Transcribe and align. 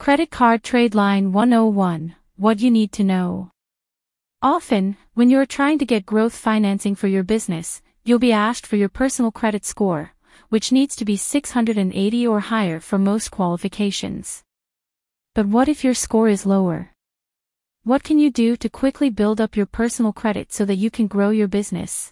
Credit 0.00 0.30
Card 0.30 0.62
Trade 0.62 0.94
Line 0.94 1.30
101 1.30 2.14
What 2.36 2.58
you 2.60 2.70
need 2.70 2.90
to 2.92 3.04
know. 3.04 3.50
Often, 4.40 4.96
when 5.12 5.28
you 5.28 5.38
are 5.38 5.44
trying 5.44 5.78
to 5.78 5.84
get 5.84 6.06
growth 6.06 6.34
financing 6.34 6.94
for 6.94 7.06
your 7.06 7.22
business, 7.22 7.82
you'll 8.02 8.18
be 8.18 8.32
asked 8.32 8.66
for 8.66 8.76
your 8.76 8.88
personal 8.88 9.30
credit 9.30 9.66
score, 9.66 10.12
which 10.48 10.72
needs 10.72 10.96
to 10.96 11.04
be 11.04 11.18
680 11.18 12.26
or 12.26 12.40
higher 12.40 12.80
for 12.80 12.96
most 12.96 13.30
qualifications. 13.30 14.42
But 15.34 15.44
what 15.44 15.68
if 15.68 15.84
your 15.84 15.92
score 15.92 16.30
is 16.30 16.46
lower? 16.46 16.92
What 17.84 18.02
can 18.02 18.18
you 18.18 18.30
do 18.30 18.56
to 18.56 18.70
quickly 18.70 19.10
build 19.10 19.38
up 19.38 19.54
your 19.54 19.66
personal 19.66 20.14
credit 20.14 20.50
so 20.50 20.64
that 20.64 20.76
you 20.76 20.90
can 20.90 21.08
grow 21.08 21.28
your 21.28 21.46
business? 21.46 22.10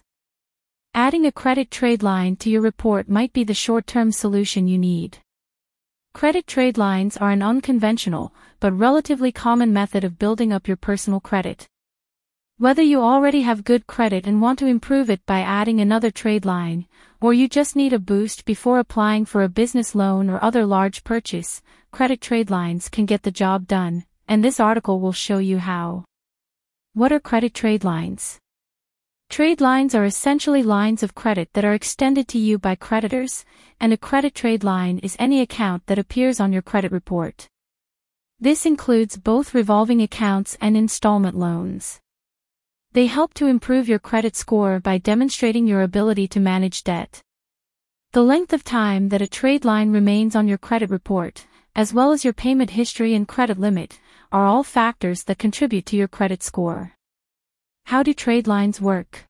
Adding 0.93 1.25
a 1.25 1.31
credit 1.31 1.71
trade 1.71 2.03
line 2.03 2.35
to 2.35 2.51
your 2.51 2.61
report 2.61 3.09
might 3.09 3.33
be 3.33 3.43
the 3.43 3.55
short-term 3.55 4.11
solution 4.11 4.67
you 4.67 4.77
need. 4.77 5.17
Credit 6.13 6.47
trade 6.47 6.77
lines 6.77 7.17
are 7.17 7.29
an 7.29 7.43
unconventional, 7.43 8.33
but 8.59 8.73
relatively 8.73 9.31
common 9.31 9.71
method 9.71 10.03
of 10.03 10.17
building 10.17 10.51
up 10.51 10.67
your 10.67 10.75
personal 10.75 11.19
credit. 11.19 11.67
Whether 12.57 12.81
you 12.81 12.99
already 13.01 13.43
have 13.43 13.63
good 13.63 13.85
credit 13.85 14.25
and 14.25 14.41
want 14.41 14.57
to 14.59 14.65
improve 14.65 15.09
it 15.09 15.23
by 15.27 15.41
adding 15.41 15.79
another 15.79 16.09
trade 16.09 16.45
line, 16.45 16.87
or 17.21 17.31
you 17.31 17.47
just 17.47 17.75
need 17.75 17.93
a 17.93 17.99
boost 17.99 18.43
before 18.43 18.79
applying 18.79 19.25
for 19.25 19.43
a 19.43 19.49
business 19.49 19.93
loan 19.93 20.29
or 20.29 20.43
other 20.43 20.65
large 20.65 21.03
purchase, 21.03 21.61
credit 21.91 22.21
trade 22.21 22.49
lines 22.49 22.89
can 22.89 23.05
get 23.05 23.21
the 23.21 23.31
job 23.31 23.67
done, 23.67 24.03
and 24.27 24.43
this 24.43 24.59
article 24.59 24.99
will 24.99 25.13
show 25.13 25.37
you 25.37 25.59
how. 25.59 26.05
What 26.93 27.11
are 27.11 27.19
credit 27.19 27.53
trade 27.53 27.83
lines? 27.83 28.39
Trade 29.29 29.61
lines 29.61 29.93
are 29.93 30.05
essentially 30.05 30.63
lines 30.63 31.03
of 31.03 31.13
credit 31.13 31.53
that 31.53 31.63
are 31.63 31.75
extended 31.75 32.27
to 32.29 32.39
you 32.39 32.57
by 32.57 32.73
creditors, 32.73 33.45
and 33.79 33.93
a 33.93 33.97
credit 33.97 34.33
trade 34.33 34.63
line 34.63 34.97
is 34.99 35.15
any 35.19 35.39
account 35.39 35.85
that 35.85 35.99
appears 35.99 36.39
on 36.39 36.51
your 36.51 36.63
credit 36.63 36.91
report. 36.91 37.47
This 38.39 38.65
includes 38.65 39.17
both 39.17 39.53
revolving 39.53 40.01
accounts 40.01 40.57
and 40.59 40.75
installment 40.75 41.37
loans. 41.37 42.01
They 42.93 43.05
help 43.05 43.35
to 43.35 43.45
improve 43.45 43.87
your 43.87 43.99
credit 43.99 44.35
score 44.35 44.79
by 44.79 44.97
demonstrating 44.97 45.67
your 45.67 45.83
ability 45.83 46.27
to 46.29 46.39
manage 46.39 46.83
debt. 46.83 47.21
The 48.13 48.23
length 48.23 48.51
of 48.51 48.63
time 48.63 49.09
that 49.09 49.21
a 49.21 49.27
trade 49.27 49.63
line 49.63 49.91
remains 49.91 50.35
on 50.35 50.47
your 50.47 50.57
credit 50.57 50.89
report, 50.89 51.45
as 51.75 51.93
well 51.93 52.11
as 52.11 52.23
your 52.23 52.33
payment 52.33 52.71
history 52.71 53.13
and 53.13 53.27
credit 53.27 53.59
limit, 53.59 53.99
are 54.31 54.47
all 54.47 54.63
factors 54.63 55.25
that 55.25 55.37
contribute 55.37 55.85
to 55.85 55.95
your 55.95 56.07
credit 56.07 56.41
score. 56.41 56.93
How 57.85 58.03
do 58.03 58.13
trade 58.13 58.45
lines 58.45 58.81
work? 58.81 59.28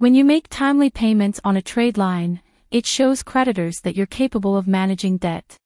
When 0.00 0.14
you 0.14 0.24
make 0.24 0.48
timely 0.48 0.88
payments 0.88 1.42
on 1.44 1.58
a 1.58 1.60
trade 1.60 1.98
line, 1.98 2.40
it 2.70 2.86
shows 2.86 3.22
creditors 3.22 3.80
that 3.80 3.96
you're 3.96 4.06
capable 4.06 4.56
of 4.56 4.66
managing 4.66 5.18
debt. 5.18 5.58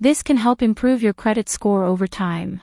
This 0.00 0.22
can 0.22 0.38
help 0.38 0.62
improve 0.62 1.02
your 1.02 1.12
credit 1.12 1.50
score 1.50 1.84
over 1.84 2.06
time. 2.06 2.62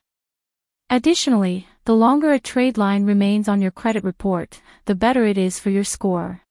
Additionally, 0.90 1.68
the 1.86 1.94
longer 1.94 2.34
a 2.34 2.40
trade 2.40 2.76
line 2.76 3.06
remains 3.06 3.48
on 3.48 3.62
your 3.62 3.70
credit 3.70 4.04
report, 4.04 4.64
the 4.86 4.96
better 4.96 5.28
it 5.28 5.38
is 5.38 5.60
for 5.60 5.70
your 5.70 5.84
score. 5.84 6.42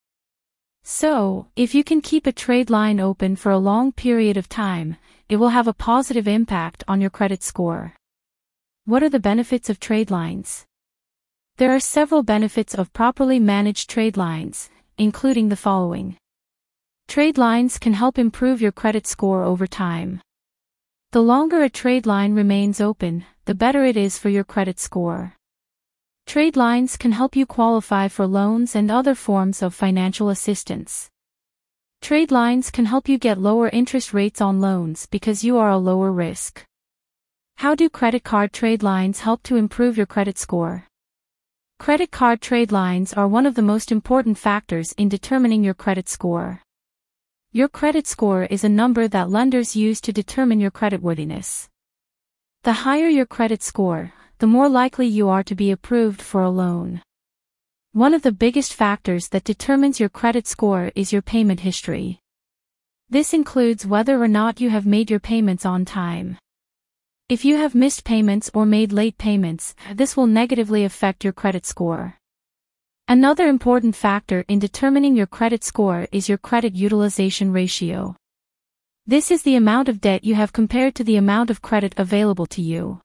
So, 0.84 1.48
if 1.56 1.74
you 1.74 1.82
can 1.82 2.00
keep 2.00 2.24
a 2.24 2.30
trade 2.30 2.70
line 2.70 3.00
open 3.00 3.34
for 3.34 3.50
a 3.50 3.58
long 3.58 3.90
period 3.90 4.36
of 4.36 4.48
time, 4.48 4.98
it 5.28 5.38
will 5.38 5.48
have 5.48 5.66
a 5.66 5.72
positive 5.72 6.28
impact 6.28 6.84
on 6.86 7.00
your 7.00 7.10
credit 7.10 7.42
score. 7.42 7.94
What 8.84 9.02
are 9.02 9.10
the 9.10 9.18
benefits 9.18 9.68
of 9.68 9.80
trade 9.80 10.12
lines? 10.12 10.67
There 11.58 11.74
are 11.74 11.80
several 11.80 12.22
benefits 12.22 12.72
of 12.72 12.92
properly 12.92 13.40
managed 13.40 13.90
trade 13.90 14.16
lines, 14.16 14.70
including 14.96 15.48
the 15.48 15.56
following. 15.56 16.16
Trade 17.08 17.36
lines 17.36 17.80
can 17.80 17.94
help 17.94 18.16
improve 18.16 18.62
your 18.62 18.70
credit 18.70 19.08
score 19.08 19.42
over 19.42 19.66
time. 19.66 20.20
The 21.10 21.20
longer 21.20 21.64
a 21.64 21.68
trade 21.68 22.06
line 22.06 22.36
remains 22.36 22.80
open, 22.80 23.24
the 23.46 23.56
better 23.56 23.84
it 23.84 23.96
is 23.96 24.16
for 24.16 24.28
your 24.28 24.44
credit 24.44 24.78
score. 24.78 25.34
Trade 26.26 26.54
lines 26.54 26.96
can 26.96 27.10
help 27.10 27.34
you 27.34 27.44
qualify 27.44 28.06
for 28.06 28.24
loans 28.24 28.76
and 28.76 28.88
other 28.88 29.16
forms 29.16 29.60
of 29.60 29.74
financial 29.74 30.28
assistance. 30.28 31.10
Trade 32.00 32.30
lines 32.30 32.70
can 32.70 32.84
help 32.84 33.08
you 33.08 33.18
get 33.18 33.36
lower 33.36 33.68
interest 33.70 34.14
rates 34.14 34.40
on 34.40 34.60
loans 34.60 35.06
because 35.06 35.42
you 35.42 35.58
are 35.58 35.70
a 35.70 35.76
lower 35.76 36.12
risk. 36.12 36.64
How 37.56 37.74
do 37.74 37.90
credit 37.90 38.22
card 38.22 38.52
trade 38.52 38.84
lines 38.84 39.18
help 39.18 39.42
to 39.42 39.56
improve 39.56 39.96
your 39.96 40.06
credit 40.06 40.38
score? 40.38 40.87
Credit 41.78 42.10
card 42.10 42.40
trade 42.40 42.72
lines 42.72 43.12
are 43.12 43.28
one 43.28 43.46
of 43.46 43.54
the 43.54 43.62
most 43.62 43.92
important 43.92 44.36
factors 44.36 44.92
in 44.98 45.08
determining 45.08 45.62
your 45.62 45.74
credit 45.74 46.08
score. 46.08 46.60
Your 47.52 47.68
credit 47.68 48.06
score 48.06 48.42
is 48.44 48.64
a 48.64 48.68
number 48.68 49.06
that 49.06 49.30
lenders 49.30 49.76
use 49.76 50.00
to 50.02 50.12
determine 50.12 50.58
your 50.58 50.72
creditworthiness. 50.72 51.68
The 52.64 52.84
higher 52.84 53.06
your 53.06 53.26
credit 53.26 53.62
score, 53.62 54.12
the 54.38 54.46
more 54.46 54.68
likely 54.68 55.06
you 55.06 55.28
are 55.28 55.44
to 55.44 55.54
be 55.54 55.70
approved 55.70 56.20
for 56.20 56.42
a 56.42 56.50
loan. 56.50 57.00
One 57.92 58.12
of 58.12 58.22
the 58.22 58.32
biggest 58.32 58.74
factors 58.74 59.28
that 59.28 59.44
determines 59.44 60.00
your 60.00 60.10
credit 60.10 60.48
score 60.48 60.90
is 60.96 61.12
your 61.12 61.22
payment 61.22 61.60
history. 61.60 62.18
This 63.08 63.32
includes 63.32 63.86
whether 63.86 64.20
or 64.20 64.28
not 64.28 64.60
you 64.60 64.68
have 64.70 64.84
made 64.84 65.10
your 65.10 65.20
payments 65.20 65.64
on 65.64 65.84
time. 65.84 66.38
If 67.28 67.44
you 67.44 67.56
have 67.56 67.74
missed 67.74 68.04
payments 68.04 68.50
or 68.54 68.64
made 68.64 68.90
late 68.90 69.18
payments, 69.18 69.74
this 69.92 70.16
will 70.16 70.26
negatively 70.26 70.84
affect 70.84 71.24
your 71.24 71.34
credit 71.34 71.66
score. 71.66 72.16
Another 73.06 73.48
important 73.48 73.94
factor 73.94 74.46
in 74.48 74.58
determining 74.58 75.14
your 75.14 75.26
credit 75.26 75.62
score 75.62 76.08
is 76.10 76.30
your 76.30 76.38
credit 76.38 76.74
utilization 76.74 77.52
ratio. 77.52 78.16
This 79.06 79.30
is 79.30 79.42
the 79.42 79.56
amount 79.56 79.90
of 79.90 80.00
debt 80.00 80.24
you 80.24 80.36
have 80.36 80.54
compared 80.54 80.94
to 80.94 81.04
the 81.04 81.16
amount 81.16 81.50
of 81.50 81.60
credit 81.60 81.94
available 81.98 82.46
to 82.46 82.62
you. 82.62 83.02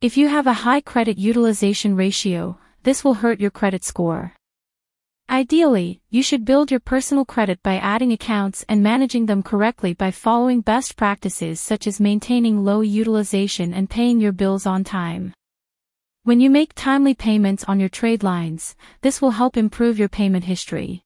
If 0.00 0.16
you 0.16 0.26
have 0.26 0.48
a 0.48 0.64
high 0.64 0.80
credit 0.80 1.16
utilization 1.16 1.94
ratio, 1.94 2.58
this 2.82 3.04
will 3.04 3.14
hurt 3.14 3.38
your 3.38 3.52
credit 3.52 3.84
score. 3.84 4.34
Ideally, 5.30 6.00
you 6.08 6.22
should 6.22 6.46
build 6.46 6.70
your 6.70 6.80
personal 6.80 7.26
credit 7.26 7.62
by 7.62 7.76
adding 7.76 8.12
accounts 8.12 8.64
and 8.66 8.82
managing 8.82 9.26
them 9.26 9.42
correctly 9.42 9.92
by 9.92 10.10
following 10.10 10.62
best 10.62 10.96
practices 10.96 11.60
such 11.60 11.86
as 11.86 12.00
maintaining 12.00 12.64
low 12.64 12.80
utilization 12.80 13.74
and 13.74 13.90
paying 13.90 14.20
your 14.20 14.32
bills 14.32 14.64
on 14.64 14.84
time. 14.84 15.34
When 16.24 16.40
you 16.40 16.48
make 16.48 16.72
timely 16.74 17.12
payments 17.12 17.62
on 17.64 17.78
your 17.78 17.90
trade 17.90 18.22
lines, 18.22 18.74
this 19.02 19.20
will 19.20 19.32
help 19.32 19.58
improve 19.58 19.98
your 19.98 20.08
payment 20.08 20.44
history. 20.44 21.02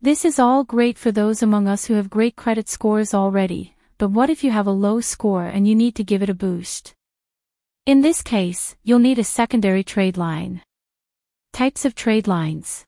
This 0.00 0.24
is 0.24 0.38
all 0.38 0.64
great 0.64 0.96
for 0.96 1.12
those 1.12 1.42
among 1.42 1.68
us 1.68 1.84
who 1.84 1.94
have 1.94 2.08
great 2.08 2.36
credit 2.36 2.70
scores 2.70 3.12
already, 3.12 3.74
but 3.98 4.10
what 4.10 4.30
if 4.30 4.44
you 4.44 4.50
have 4.50 4.66
a 4.66 4.70
low 4.70 5.02
score 5.02 5.44
and 5.44 5.68
you 5.68 5.74
need 5.74 5.94
to 5.96 6.04
give 6.04 6.22
it 6.22 6.30
a 6.30 6.34
boost? 6.34 6.94
In 7.84 8.00
this 8.00 8.22
case, 8.22 8.76
you'll 8.82 8.98
need 8.98 9.18
a 9.18 9.24
secondary 9.24 9.84
trade 9.84 10.16
line. 10.16 10.62
Types 11.52 11.84
of 11.84 11.94
trade 11.94 12.26
lines. 12.26 12.86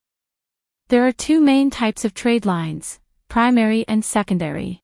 There 0.89 1.07
are 1.07 1.13
two 1.13 1.43
main 1.43 1.69
types 1.69 2.07
of 2.07 2.15
trade 2.15 2.47
lines, 2.47 2.99
primary 3.29 3.85
and 3.87 4.03
secondary. 4.03 4.81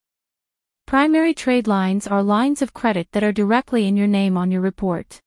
Primary 0.87 1.33
trade 1.33 1.67
lines 1.67 2.07
are 2.07 2.23
lines 2.23 2.61
of 2.61 2.75
credit 2.75 3.09
that 3.13 3.25
are 3.25 3.33
directly 3.33 3.89
in 3.89 3.97
your 3.97 4.07
name 4.07 4.37
on 4.37 4.51
your 4.51 4.61
report. 4.61 5.23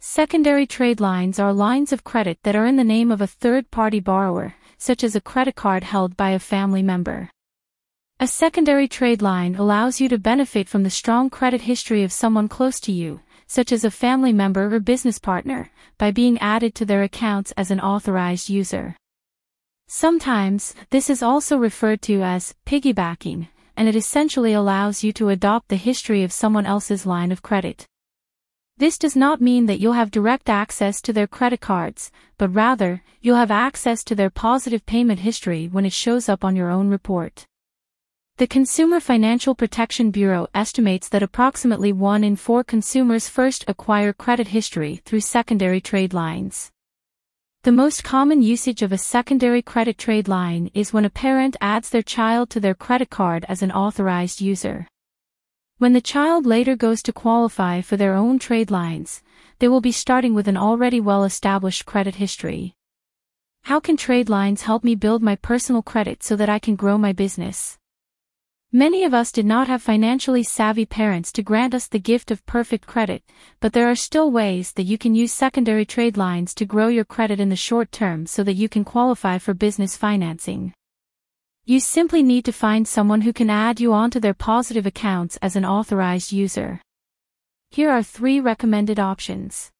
Secondary 0.00 0.66
trade 0.66 0.98
lines 0.98 1.38
are 1.38 1.52
lines 1.52 1.92
of 1.92 2.04
credit 2.04 2.38
that 2.42 2.56
are 2.56 2.64
in 2.64 2.76
the 2.76 2.84
name 2.84 3.10
of 3.10 3.20
a 3.20 3.26
third-party 3.26 4.00
borrower, 4.00 4.54
such 4.78 5.04
as 5.04 5.14
a 5.14 5.20
credit 5.20 5.56
card 5.56 5.84
held 5.84 6.16
by 6.16 6.30
a 6.30 6.38
family 6.38 6.82
member. 6.82 7.28
A 8.18 8.26
secondary 8.26 8.88
trade 8.88 9.20
line 9.20 9.56
allows 9.56 10.00
you 10.00 10.08
to 10.08 10.16
benefit 10.16 10.70
from 10.70 10.84
the 10.84 10.88
strong 10.88 11.28
credit 11.28 11.60
history 11.60 12.02
of 12.02 12.12
someone 12.12 12.48
close 12.48 12.80
to 12.80 12.92
you, 12.92 13.20
such 13.46 13.70
as 13.70 13.84
a 13.84 13.90
family 13.90 14.32
member 14.32 14.74
or 14.74 14.80
business 14.80 15.18
partner, 15.18 15.70
by 15.98 16.10
being 16.10 16.38
added 16.38 16.74
to 16.76 16.86
their 16.86 17.02
accounts 17.02 17.52
as 17.58 17.70
an 17.70 17.78
authorized 17.78 18.48
user. 18.48 18.96
Sometimes, 19.94 20.74
this 20.88 21.10
is 21.10 21.22
also 21.22 21.58
referred 21.58 22.00
to 22.00 22.22
as 22.22 22.54
piggybacking, 22.64 23.48
and 23.76 23.88
it 23.90 23.94
essentially 23.94 24.54
allows 24.54 25.04
you 25.04 25.12
to 25.12 25.28
adopt 25.28 25.68
the 25.68 25.76
history 25.76 26.22
of 26.22 26.32
someone 26.32 26.64
else's 26.64 27.04
line 27.04 27.30
of 27.30 27.42
credit. 27.42 27.84
This 28.78 28.96
does 28.96 29.14
not 29.14 29.42
mean 29.42 29.66
that 29.66 29.80
you'll 29.80 29.92
have 29.92 30.10
direct 30.10 30.48
access 30.48 31.02
to 31.02 31.12
their 31.12 31.26
credit 31.26 31.60
cards, 31.60 32.10
but 32.38 32.54
rather, 32.54 33.02
you'll 33.20 33.36
have 33.36 33.50
access 33.50 34.02
to 34.04 34.14
their 34.14 34.30
positive 34.30 34.86
payment 34.86 35.20
history 35.20 35.68
when 35.68 35.84
it 35.84 35.92
shows 35.92 36.26
up 36.26 36.42
on 36.42 36.56
your 36.56 36.70
own 36.70 36.88
report. 36.88 37.44
The 38.38 38.46
Consumer 38.46 38.98
Financial 38.98 39.54
Protection 39.54 40.10
Bureau 40.10 40.48
estimates 40.54 41.10
that 41.10 41.22
approximately 41.22 41.92
1 41.92 42.24
in 42.24 42.36
4 42.36 42.64
consumers 42.64 43.28
first 43.28 43.66
acquire 43.68 44.14
credit 44.14 44.48
history 44.48 45.02
through 45.04 45.20
secondary 45.20 45.82
trade 45.82 46.14
lines. 46.14 46.70
The 47.64 47.70
most 47.70 48.02
common 48.02 48.42
usage 48.42 48.82
of 48.82 48.90
a 48.90 48.98
secondary 48.98 49.62
credit 49.62 49.96
trade 49.96 50.26
line 50.26 50.68
is 50.74 50.92
when 50.92 51.04
a 51.04 51.10
parent 51.10 51.56
adds 51.60 51.90
their 51.90 52.02
child 52.02 52.50
to 52.50 52.58
their 52.58 52.74
credit 52.74 53.08
card 53.08 53.44
as 53.48 53.62
an 53.62 53.70
authorized 53.70 54.40
user. 54.40 54.88
When 55.78 55.92
the 55.92 56.00
child 56.00 56.44
later 56.44 56.74
goes 56.74 57.04
to 57.04 57.12
qualify 57.12 57.80
for 57.80 57.96
their 57.96 58.14
own 58.14 58.40
trade 58.40 58.72
lines, 58.72 59.22
they 59.60 59.68
will 59.68 59.80
be 59.80 59.92
starting 59.92 60.34
with 60.34 60.48
an 60.48 60.56
already 60.56 60.98
well-established 60.98 61.86
credit 61.86 62.16
history. 62.16 62.74
How 63.62 63.78
can 63.78 63.96
trade 63.96 64.28
lines 64.28 64.62
help 64.62 64.82
me 64.82 64.96
build 64.96 65.22
my 65.22 65.36
personal 65.36 65.82
credit 65.82 66.24
so 66.24 66.34
that 66.34 66.48
I 66.48 66.58
can 66.58 66.74
grow 66.74 66.98
my 66.98 67.12
business? 67.12 67.78
Many 68.74 69.04
of 69.04 69.12
us 69.12 69.30
did 69.32 69.44
not 69.44 69.68
have 69.68 69.82
financially 69.82 70.42
savvy 70.42 70.86
parents 70.86 71.30
to 71.32 71.42
grant 71.42 71.74
us 71.74 71.88
the 71.88 71.98
gift 71.98 72.30
of 72.30 72.46
perfect 72.46 72.86
credit, 72.86 73.22
but 73.60 73.74
there 73.74 73.90
are 73.90 73.94
still 73.94 74.30
ways 74.30 74.72
that 74.72 74.84
you 74.84 74.96
can 74.96 75.14
use 75.14 75.30
secondary 75.30 75.84
trade 75.84 76.16
lines 76.16 76.54
to 76.54 76.64
grow 76.64 76.88
your 76.88 77.04
credit 77.04 77.38
in 77.38 77.50
the 77.50 77.54
short 77.56 77.92
term 77.92 78.24
so 78.24 78.42
that 78.42 78.54
you 78.54 78.70
can 78.70 78.82
qualify 78.82 79.36
for 79.36 79.52
business 79.52 79.94
financing. 79.98 80.72
You 81.66 81.80
simply 81.80 82.22
need 82.22 82.46
to 82.46 82.52
find 82.52 82.88
someone 82.88 83.20
who 83.20 83.34
can 83.34 83.50
add 83.50 83.78
you 83.78 83.92
onto 83.92 84.18
their 84.18 84.32
positive 84.32 84.86
accounts 84.86 85.36
as 85.42 85.54
an 85.54 85.66
authorized 85.66 86.32
user. 86.32 86.80
Here 87.70 87.90
are 87.90 88.02
three 88.02 88.40
recommended 88.40 88.98
options. 88.98 89.70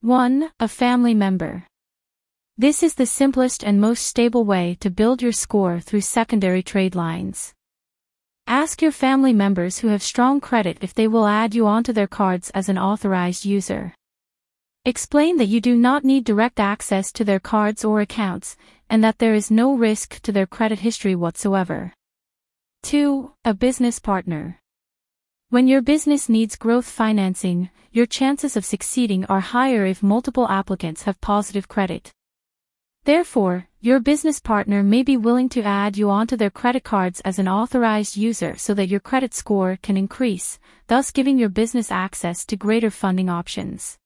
1. 0.00 0.50
A 0.58 0.66
family 0.66 1.14
member. 1.14 1.64
This 2.58 2.82
is 2.82 2.96
the 2.96 3.06
simplest 3.06 3.62
and 3.62 3.80
most 3.80 4.04
stable 4.04 4.44
way 4.44 4.76
to 4.80 4.90
build 4.90 5.22
your 5.22 5.30
score 5.30 5.78
through 5.78 6.00
secondary 6.00 6.64
trade 6.64 6.96
lines. 6.96 7.54
Ask 8.50 8.82
your 8.82 8.90
family 8.90 9.32
members 9.32 9.78
who 9.78 9.86
have 9.86 10.02
strong 10.02 10.40
credit 10.40 10.78
if 10.80 10.92
they 10.92 11.06
will 11.06 11.28
add 11.28 11.54
you 11.54 11.68
onto 11.68 11.92
their 11.92 12.08
cards 12.08 12.50
as 12.50 12.68
an 12.68 12.76
authorized 12.76 13.44
user. 13.44 13.94
Explain 14.84 15.36
that 15.36 15.46
you 15.46 15.60
do 15.60 15.76
not 15.76 16.02
need 16.02 16.24
direct 16.24 16.58
access 16.58 17.12
to 17.12 17.24
their 17.24 17.38
cards 17.38 17.84
or 17.84 18.00
accounts, 18.00 18.56
and 18.88 19.04
that 19.04 19.18
there 19.18 19.34
is 19.34 19.52
no 19.52 19.76
risk 19.76 20.20
to 20.22 20.32
their 20.32 20.48
credit 20.48 20.80
history 20.80 21.14
whatsoever. 21.14 21.92
2. 22.82 23.30
A 23.44 23.54
business 23.54 24.00
partner. 24.00 24.58
When 25.50 25.68
your 25.68 25.80
business 25.80 26.28
needs 26.28 26.56
growth 26.56 26.90
financing, 26.90 27.70
your 27.92 28.06
chances 28.06 28.56
of 28.56 28.64
succeeding 28.64 29.24
are 29.26 29.38
higher 29.38 29.86
if 29.86 30.02
multiple 30.02 30.48
applicants 30.48 31.04
have 31.04 31.20
positive 31.20 31.68
credit. 31.68 32.10
Therefore, 33.04 33.68
your 33.82 33.98
business 33.98 34.40
partner 34.40 34.82
may 34.82 35.02
be 35.02 35.16
willing 35.16 35.48
to 35.48 35.62
add 35.62 35.96
you 35.96 36.10
onto 36.10 36.36
their 36.36 36.50
credit 36.50 36.84
cards 36.84 37.20
as 37.20 37.38
an 37.38 37.48
authorized 37.48 38.14
user 38.14 38.54
so 38.58 38.74
that 38.74 38.88
your 38.88 39.00
credit 39.00 39.32
score 39.32 39.78
can 39.82 39.96
increase, 39.96 40.58
thus 40.88 41.10
giving 41.10 41.38
your 41.38 41.48
business 41.48 41.90
access 41.90 42.44
to 42.44 42.56
greater 42.56 42.90
funding 42.90 43.30
options. 43.30 43.96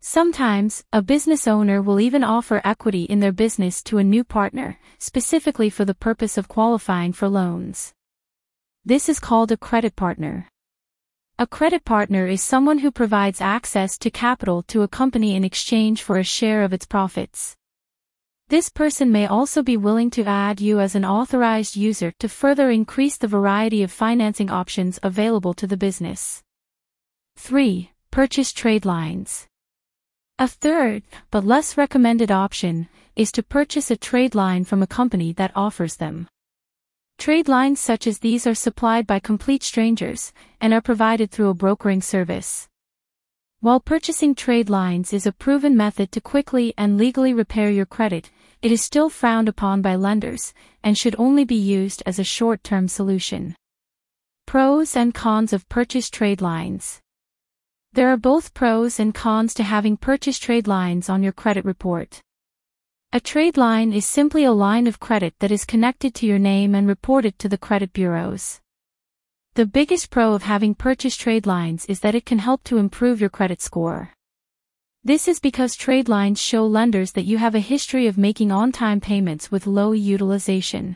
Sometimes, 0.00 0.82
a 0.92 1.02
business 1.02 1.46
owner 1.46 1.80
will 1.80 2.00
even 2.00 2.24
offer 2.24 2.60
equity 2.64 3.04
in 3.04 3.20
their 3.20 3.30
business 3.30 3.80
to 3.84 3.98
a 3.98 4.04
new 4.04 4.24
partner, 4.24 4.76
specifically 4.98 5.70
for 5.70 5.84
the 5.84 5.94
purpose 5.94 6.36
of 6.36 6.48
qualifying 6.48 7.12
for 7.12 7.28
loans. 7.28 7.92
This 8.84 9.08
is 9.08 9.20
called 9.20 9.52
a 9.52 9.56
credit 9.56 9.94
partner. 9.94 10.48
A 11.38 11.46
credit 11.46 11.84
partner 11.84 12.26
is 12.26 12.42
someone 12.42 12.78
who 12.78 12.90
provides 12.90 13.40
access 13.40 13.96
to 13.98 14.10
capital 14.10 14.64
to 14.64 14.82
a 14.82 14.88
company 14.88 15.36
in 15.36 15.44
exchange 15.44 16.02
for 16.02 16.18
a 16.18 16.24
share 16.24 16.64
of 16.64 16.72
its 16.72 16.86
profits. 16.86 17.56
This 18.50 18.68
person 18.68 19.12
may 19.12 19.28
also 19.28 19.62
be 19.62 19.76
willing 19.76 20.10
to 20.10 20.24
add 20.24 20.60
you 20.60 20.80
as 20.80 20.96
an 20.96 21.04
authorized 21.04 21.76
user 21.76 22.12
to 22.18 22.28
further 22.28 22.68
increase 22.68 23.16
the 23.16 23.28
variety 23.28 23.84
of 23.84 23.92
financing 23.92 24.50
options 24.50 24.98
available 25.04 25.54
to 25.54 25.68
the 25.68 25.76
business. 25.76 26.42
3. 27.36 27.92
Purchase 28.10 28.52
trade 28.52 28.84
lines. 28.84 29.46
A 30.40 30.48
third, 30.48 31.04
but 31.30 31.44
less 31.44 31.76
recommended 31.76 32.32
option, 32.32 32.88
is 33.14 33.30
to 33.30 33.44
purchase 33.44 33.88
a 33.88 33.96
trade 33.96 34.34
line 34.34 34.64
from 34.64 34.82
a 34.82 34.86
company 34.98 35.32
that 35.34 35.52
offers 35.54 35.94
them. 35.94 36.26
Trade 37.18 37.46
lines 37.46 37.78
such 37.78 38.08
as 38.08 38.18
these 38.18 38.48
are 38.48 38.54
supplied 38.56 39.06
by 39.06 39.20
complete 39.20 39.62
strangers 39.62 40.32
and 40.60 40.74
are 40.74 40.80
provided 40.80 41.30
through 41.30 41.50
a 41.50 41.54
brokering 41.54 42.02
service. 42.02 42.66
While 43.60 43.78
purchasing 43.78 44.34
trade 44.34 44.70
lines 44.70 45.12
is 45.12 45.26
a 45.26 45.32
proven 45.32 45.76
method 45.76 46.10
to 46.12 46.20
quickly 46.20 46.74
and 46.76 46.96
legally 46.98 47.32
repair 47.32 47.70
your 47.70 47.86
credit, 47.86 48.30
it 48.62 48.70
is 48.70 48.82
still 48.82 49.08
frowned 49.08 49.48
upon 49.48 49.80
by 49.80 49.94
lenders 49.96 50.52
and 50.82 50.96
should 50.96 51.16
only 51.18 51.44
be 51.44 51.54
used 51.54 52.02
as 52.04 52.18
a 52.18 52.24
short-term 52.24 52.88
solution. 52.88 53.56
Pros 54.46 54.96
and 54.96 55.14
cons 55.14 55.52
of 55.52 55.68
purchase 55.68 56.10
trade 56.10 56.40
lines. 56.40 57.00
There 57.92 58.08
are 58.08 58.16
both 58.16 58.52
pros 58.52 59.00
and 59.00 59.14
cons 59.14 59.54
to 59.54 59.62
having 59.62 59.96
purchase 59.96 60.38
trade 60.38 60.68
lines 60.68 61.08
on 61.08 61.22
your 61.22 61.32
credit 61.32 61.64
report. 61.64 62.20
A 63.12 63.18
trade 63.18 63.56
line 63.56 63.92
is 63.92 64.06
simply 64.06 64.44
a 64.44 64.52
line 64.52 64.86
of 64.86 65.00
credit 65.00 65.34
that 65.40 65.50
is 65.50 65.64
connected 65.64 66.14
to 66.16 66.26
your 66.26 66.38
name 66.38 66.74
and 66.74 66.86
reported 66.86 67.38
to 67.40 67.48
the 67.48 67.58
credit 67.58 67.92
bureaus. 67.92 68.60
The 69.54 69.66
biggest 69.66 70.10
pro 70.10 70.34
of 70.34 70.44
having 70.44 70.76
purchase 70.76 71.16
trade 71.16 71.46
lines 71.46 71.84
is 71.86 72.00
that 72.00 72.14
it 72.14 72.24
can 72.24 72.38
help 72.38 72.62
to 72.64 72.78
improve 72.78 73.20
your 73.20 73.30
credit 73.30 73.60
score. 73.60 74.12
This 75.02 75.28
is 75.28 75.40
because 75.40 75.76
trade 75.76 76.10
lines 76.10 76.38
show 76.38 76.66
lenders 76.66 77.12
that 77.12 77.24
you 77.24 77.38
have 77.38 77.54
a 77.54 77.60
history 77.60 78.06
of 78.06 78.18
making 78.18 78.52
on-time 78.52 79.00
payments 79.00 79.50
with 79.50 79.66
low 79.66 79.92
utilization. 79.92 80.94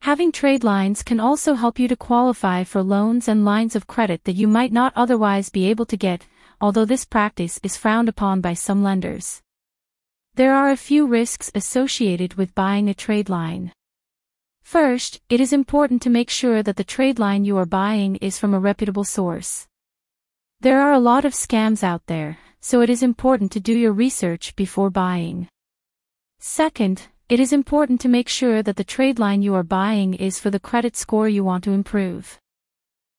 Having 0.00 0.32
trade 0.32 0.64
lines 0.64 1.04
can 1.04 1.20
also 1.20 1.54
help 1.54 1.78
you 1.78 1.86
to 1.86 1.94
qualify 1.94 2.64
for 2.64 2.82
loans 2.82 3.28
and 3.28 3.44
lines 3.44 3.76
of 3.76 3.86
credit 3.86 4.24
that 4.24 4.34
you 4.34 4.48
might 4.48 4.72
not 4.72 4.92
otherwise 4.96 5.48
be 5.48 5.70
able 5.70 5.86
to 5.86 5.96
get, 5.96 6.26
although 6.60 6.84
this 6.84 7.04
practice 7.04 7.60
is 7.62 7.76
frowned 7.76 8.08
upon 8.08 8.40
by 8.40 8.52
some 8.52 8.82
lenders. 8.82 9.40
There 10.34 10.52
are 10.52 10.70
a 10.70 10.76
few 10.76 11.06
risks 11.06 11.52
associated 11.54 12.34
with 12.34 12.56
buying 12.56 12.88
a 12.88 12.94
trade 12.94 13.28
line. 13.28 13.72
First, 14.64 15.20
it 15.28 15.40
is 15.40 15.52
important 15.52 16.02
to 16.02 16.10
make 16.10 16.30
sure 16.30 16.64
that 16.64 16.74
the 16.74 16.82
trade 16.82 17.20
line 17.20 17.44
you 17.44 17.56
are 17.58 17.64
buying 17.64 18.16
is 18.16 18.40
from 18.40 18.54
a 18.54 18.58
reputable 18.58 19.04
source. 19.04 19.68
There 20.64 20.80
are 20.80 20.94
a 20.94 20.98
lot 20.98 21.26
of 21.26 21.34
scams 21.34 21.82
out 21.82 22.06
there, 22.06 22.38
so 22.62 22.80
it 22.80 22.88
is 22.88 23.02
important 23.02 23.52
to 23.52 23.60
do 23.60 23.74
your 23.74 23.92
research 23.92 24.56
before 24.56 24.88
buying. 24.88 25.46
Second, 26.38 27.08
it 27.28 27.38
is 27.38 27.52
important 27.52 28.00
to 28.00 28.08
make 28.08 28.30
sure 28.30 28.62
that 28.62 28.76
the 28.76 28.82
trade 28.82 29.18
line 29.18 29.42
you 29.42 29.54
are 29.54 29.62
buying 29.62 30.14
is 30.14 30.40
for 30.40 30.48
the 30.48 30.58
credit 30.58 30.96
score 30.96 31.28
you 31.28 31.44
want 31.44 31.64
to 31.64 31.72
improve. 31.72 32.38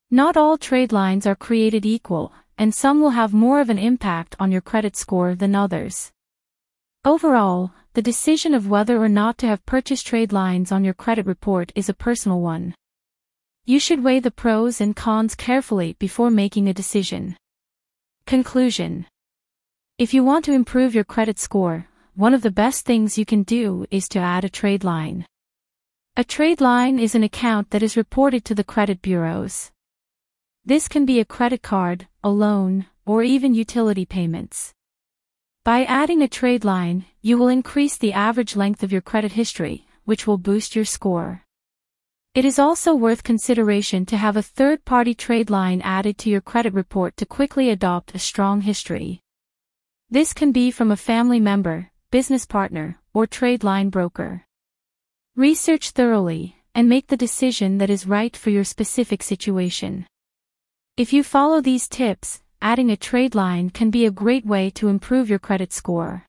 Not 0.09 0.35
all 0.35 0.57
trade 0.57 0.91
lines 0.91 1.27
are 1.27 1.35
created 1.35 1.85
equal, 1.85 2.33
and 2.57 2.73
some 2.73 2.99
will 2.99 3.11
have 3.11 3.31
more 3.31 3.61
of 3.61 3.69
an 3.69 3.77
impact 3.77 4.35
on 4.39 4.51
your 4.51 4.61
credit 4.61 4.95
score 4.95 5.35
than 5.35 5.53
others. 5.53 6.11
Overall, 7.03 7.69
the 7.93 8.01
decision 8.01 8.55
of 8.55 8.71
whether 8.71 8.97
or 8.97 9.07
not 9.07 9.37
to 9.37 9.45
have 9.45 9.67
purchase 9.67 10.01
trade 10.01 10.33
lines 10.33 10.71
on 10.71 10.83
your 10.83 10.95
credit 10.95 11.27
report 11.27 11.71
is 11.75 11.89
a 11.89 11.93
personal 11.93 12.41
one. 12.41 12.73
You 13.67 13.79
should 13.79 14.03
weigh 14.03 14.19
the 14.19 14.29
pros 14.29 14.79
and 14.79 14.95
cons 14.95 15.33
carefully 15.33 15.93
before 15.97 16.29
making 16.29 16.67
a 16.67 16.73
decision. 16.73 17.35
Conclusion 18.27 19.07
if 19.97 20.13
you 20.13 20.25
want 20.25 20.43
to 20.43 20.51
improve 20.51 20.93
your 20.93 21.05
credit 21.05 21.39
score, 21.39 21.87
one 22.15 22.33
of 22.33 22.41
the 22.41 22.51
best 22.51 22.85
things 22.85 23.17
you 23.17 23.25
can 23.25 23.43
do 23.43 23.85
is 23.89 24.09
to 24.09 24.19
add 24.19 24.43
a 24.43 24.49
trade 24.49 24.83
line. 24.83 25.25
A 26.17 26.25
trade 26.25 26.59
line 26.59 26.99
is 26.99 27.15
an 27.15 27.23
account 27.23 27.69
that 27.69 27.81
is 27.81 27.95
reported 27.95 28.43
to 28.43 28.53
the 28.53 28.65
credit 28.65 29.01
bureaus. 29.01 29.71
This 30.65 30.89
can 30.89 31.05
be 31.05 31.21
a 31.21 31.25
credit 31.25 31.61
card, 31.61 32.07
a 32.25 32.29
loan, 32.29 32.87
or 33.05 33.23
even 33.23 33.53
utility 33.53 34.05
payments. 34.05 34.73
By 35.63 35.85
adding 35.85 36.21
a 36.21 36.27
trade 36.27 36.65
line, 36.65 37.05
you 37.21 37.37
will 37.37 37.47
increase 37.47 37.95
the 37.95 38.11
average 38.11 38.57
length 38.57 38.83
of 38.83 38.91
your 38.91 39.01
credit 39.01 39.31
history, 39.31 39.87
which 40.03 40.27
will 40.27 40.37
boost 40.37 40.75
your 40.75 40.83
score. 40.83 41.44
It 42.35 42.43
is 42.43 42.59
also 42.59 42.93
worth 42.93 43.23
consideration 43.23 44.05
to 44.07 44.17
have 44.17 44.35
a 44.35 44.41
third-party 44.41 45.15
trade 45.15 45.49
line 45.49 45.79
added 45.85 46.17
to 46.17 46.29
your 46.29 46.41
credit 46.41 46.73
report 46.73 47.15
to 47.15 47.25
quickly 47.25 47.69
adopt 47.69 48.13
a 48.13 48.19
strong 48.19 48.59
history. 48.59 49.21
This 50.09 50.33
can 50.33 50.51
be 50.51 50.69
from 50.69 50.91
a 50.91 50.97
family 50.97 51.39
member, 51.39 51.91
business 52.11 52.45
partner, 52.45 52.99
or 53.13 53.25
trade 53.25 53.63
line 53.63 53.89
broker. 53.89 54.43
Research 55.37 55.91
thoroughly 55.91 56.57
and 56.75 56.89
make 56.89 57.07
the 57.07 57.15
decision 57.15 57.77
that 57.77 57.89
is 57.89 58.05
right 58.05 58.35
for 58.35 58.49
your 58.49 58.65
specific 58.65 59.23
situation. 59.23 60.05
If 60.97 61.13
you 61.13 61.23
follow 61.23 61.61
these 61.61 61.87
tips, 61.87 62.41
adding 62.61 62.91
a 62.91 62.97
trade 62.97 63.33
line 63.33 63.69
can 63.69 63.89
be 63.91 64.05
a 64.05 64.11
great 64.11 64.45
way 64.45 64.69
to 64.71 64.89
improve 64.89 65.29
your 65.29 65.39
credit 65.39 65.71
score. 65.71 66.25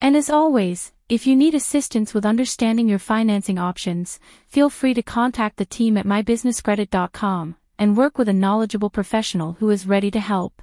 And 0.00 0.16
as 0.16 0.30
always, 0.30 0.92
if 1.08 1.26
you 1.26 1.36
need 1.36 1.54
assistance 1.54 2.14
with 2.14 2.24
understanding 2.24 2.88
your 2.88 2.98
financing 2.98 3.58
options, 3.58 4.18
feel 4.46 4.70
free 4.70 4.94
to 4.94 5.02
contact 5.02 5.56
the 5.56 5.66
team 5.66 5.96
at 5.96 6.06
mybusinesscredit.com 6.06 7.56
and 7.78 7.96
work 7.96 8.16
with 8.16 8.28
a 8.28 8.32
knowledgeable 8.32 8.90
professional 8.90 9.56
who 9.58 9.68
is 9.70 9.86
ready 9.86 10.10
to 10.10 10.20
help. 10.20 10.62